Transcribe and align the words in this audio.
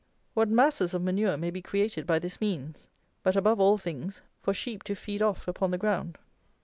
What 0.33 0.49
masses 0.49 0.95
of 0.95 1.03
manure 1.03 1.37
may 1.37 1.51
be 1.51 1.61
created 1.61 2.07
by 2.07 2.17
this 2.17 2.41
means! 2.41 2.87
But, 3.21 3.35
above 3.35 3.59
all 3.59 3.77
things, 3.77 4.23
for 4.41 4.51
sheep 4.51 4.81
to 4.85 4.95
feed 4.95 5.21
off 5.21 5.47
upon 5.47 5.69
the 5.69 5.77
ground. 5.77 6.17